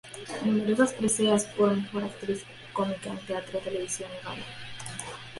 Numerosas 0.43 0.93
preseas 0.93 1.45
por 1.45 1.75
mejor 1.77 2.05
actriz 2.05 2.43
cómica 2.73 3.11
en 3.11 3.19
teatro, 3.19 3.59
televisión, 3.59 4.09
y 4.19 4.25
radio. 4.25 4.43